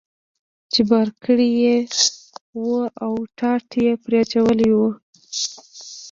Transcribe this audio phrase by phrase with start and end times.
[0.71, 1.75] چې بار کړی یې
[2.65, 2.67] و
[3.03, 4.79] او ټاټ یې پرې اچولی و.